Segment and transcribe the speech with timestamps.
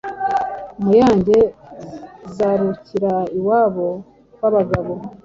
[0.83, 1.39] Muyange,
[2.35, 3.89] zarukira iwabo
[4.41, 4.93] wabagabo